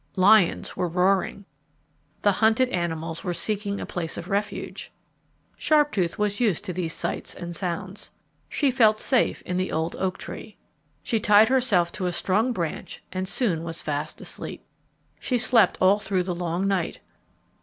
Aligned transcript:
Lions 0.15 0.75
were 0.75 0.87
roaring. 0.87 1.45
The 2.23 2.31
hunted 2.31 2.69
animals 2.69 3.23
were 3.23 3.35
seeking 3.35 3.79
a 3.79 3.85
place 3.85 4.17
of 4.17 4.29
refuge. 4.31 4.91
Sharptooth 5.59 6.17
was 6.17 6.39
used 6.39 6.65
to 6.65 6.73
these 6.73 6.91
sights 6.93 7.35
and 7.35 7.55
sounds. 7.55 8.09
She 8.49 8.71
felt 8.71 8.97
safe 8.99 9.43
in 9.43 9.57
the 9.57 9.71
old 9.71 9.95
oak 9.97 10.17
tree. 10.17 10.57
She 11.03 11.19
tied 11.19 11.49
herself 11.49 11.91
to 11.91 12.07
a 12.07 12.11
strong 12.11 12.51
branch 12.51 13.03
and 13.13 13.27
soon 13.27 13.61
was 13.63 13.83
fast 13.83 14.19
asleep. 14.19 14.65
She 15.19 15.37
slept 15.37 15.77
all 15.79 15.99
through 15.99 16.23
the 16.23 16.33
long 16.33 16.67
night. 16.67 16.99